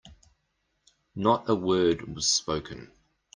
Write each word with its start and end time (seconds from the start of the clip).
Not 1.15 1.47
a 1.47 1.53
word 1.53 2.15
was 2.15 2.25
spoken. 2.25 2.91